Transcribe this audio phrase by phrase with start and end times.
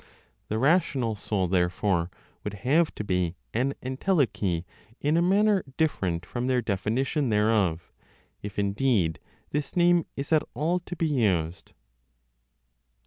[0.47, 2.09] The rational soul, therefore,
[2.43, 4.65] would have to be an entelechy
[4.99, 7.91] in a manner different from their definition thereof,
[8.41, 9.19] if indeed
[9.51, 11.73] this name is at all to be used.